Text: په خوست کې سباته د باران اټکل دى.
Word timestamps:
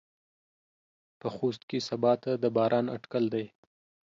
په 1.19 1.27
خوست 1.35 1.61
کې 1.69 1.79
سباته 1.89 2.31
د 2.43 2.45
باران 2.55 2.85
اټکل 2.95 3.23
دى. 3.33 3.45